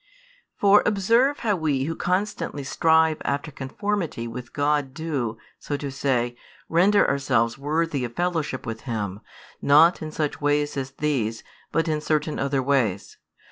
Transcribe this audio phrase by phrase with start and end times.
[0.57, 6.35] For observe how we who constantly strive after conformity with God do (so to say)
[6.67, 9.19] render ourselves worthy of fellowship with Him,
[9.61, 13.19] not in such ways as these, but in certain other ways.